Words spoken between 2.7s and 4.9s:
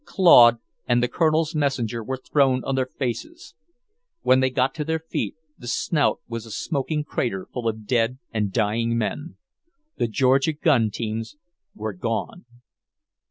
their faces. When they got to